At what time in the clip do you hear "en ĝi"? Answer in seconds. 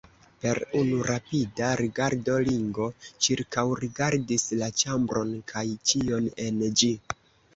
6.49-6.93